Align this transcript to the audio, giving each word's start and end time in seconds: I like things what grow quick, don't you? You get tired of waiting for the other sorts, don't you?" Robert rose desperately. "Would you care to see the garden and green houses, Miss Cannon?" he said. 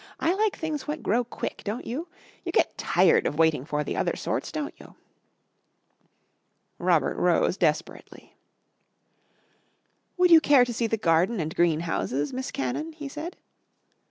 I 0.19 0.33
like 0.33 0.55
things 0.55 0.87
what 0.87 1.03
grow 1.03 1.23
quick, 1.23 1.61
don't 1.63 1.85
you? 1.85 2.07
You 2.43 2.51
get 2.51 2.75
tired 2.75 3.27
of 3.27 3.37
waiting 3.37 3.65
for 3.65 3.83
the 3.83 3.95
other 3.97 4.15
sorts, 4.15 4.51
don't 4.51 4.73
you?" 4.79 4.95
Robert 6.79 7.17
rose 7.17 7.55
desperately. 7.55 8.35
"Would 10.17 10.31
you 10.31 10.41
care 10.41 10.65
to 10.65 10.73
see 10.73 10.87
the 10.87 10.97
garden 10.97 11.39
and 11.39 11.55
green 11.55 11.81
houses, 11.81 12.33
Miss 12.33 12.49
Cannon?" 12.49 12.93
he 12.93 13.07
said. 13.07 13.37